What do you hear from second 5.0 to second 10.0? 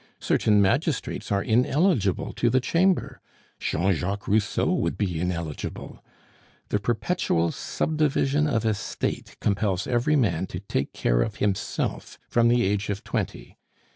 ineligible! The perpetual subdivision of estate compels